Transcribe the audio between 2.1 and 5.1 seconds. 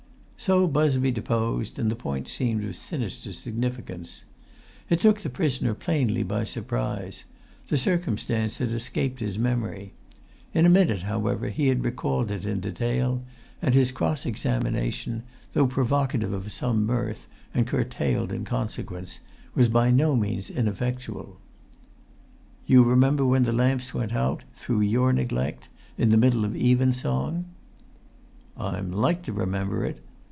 seemed of sinister significance. It